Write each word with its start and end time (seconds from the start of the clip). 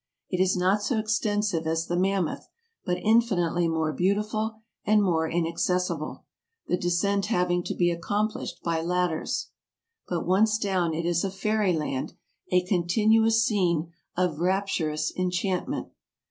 It 0.31 0.41
is 0.41 0.57
not 0.57 0.81
so 0.81 0.97
extensive 0.97 1.67
as 1.67 1.85
the 1.85 1.95
Mammoth, 1.95 2.49
but 2.83 2.97
infinitely 2.97 3.67
more 3.67 3.93
beautiful 3.93 4.63
and 4.83 5.03
more 5.03 5.29
inaccessible, 5.29 6.25
the 6.65 6.75
descent 6.75 7.27
having 7.27 7.63
to 7.65 7.75
be 7.75 7.91
accomplished 7.91 8.63
by 8.63 8.81
ladders; 8.81 9.51
but 10.07 10.25
once 10.25 10.57
down 10.57 10.95
it 10.95 11.05
is 11.05 11.23
a 11.23 11.29
fairy 11.29 11.73
land, 11.73 12.13
a 12.51 12.63
continuous 12.65 13.45
scene 13.45 13.91
of 14.17 14.39
rapturous 14.39 15.15
enchantment. 15.15 15.89